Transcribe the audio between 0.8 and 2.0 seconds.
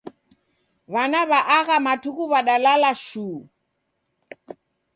W'ana w'a agha